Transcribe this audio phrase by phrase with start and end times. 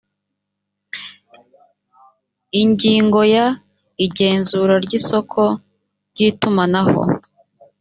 [2.61, 3.47] ingingo ya
[4.05, 5.41] igenzura ry isoko
[6.13, 7.01] ry itumanaho